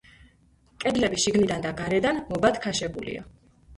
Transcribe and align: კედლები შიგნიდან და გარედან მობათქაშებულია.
კედლები 0.83 1.21
შიგნიდან 1.25 1.61
და 1.67 1.75
გარედან 1.81 2.23
მობათქაშებულია. 2.33 3.27